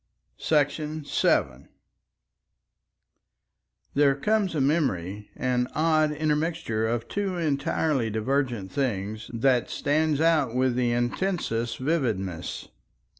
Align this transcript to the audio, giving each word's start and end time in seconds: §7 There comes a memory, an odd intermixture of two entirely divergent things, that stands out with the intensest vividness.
§7 1.11 1.69
There 3.93 4.15
comes 4.15 4.55
a 4.55 4.59
memory, 4.59 5.29
an 5.35 5.67
odd 5.75 6.11
intermixture 6.11 6.87
of 6.87 7.07
two 7.07 7.37
entirely 7.37 8.09
divergent 8.09 8.71
things, 8.71 9.29
that 9.31 9.69
stands 9.69 10.19
out 10.19 10.55
with 10.55 10.73
the 10.75 10.91
intensest 10.91 11.77
vividness. 11.77 12.69